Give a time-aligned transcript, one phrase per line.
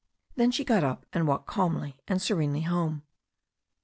[0.35, 3.03] Then she got up and walked calmly and serenely home.